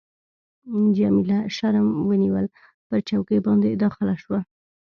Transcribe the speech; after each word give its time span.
جميله 0.97 1.39
شرم 1.55 1.87
ونیول، 2.09 2.47
پر 2.87 2.99
چوکۍ 3.07 3.37
باندي 3.45 3.71
داخله 3.83 4.15
شوه. 4.21 4.39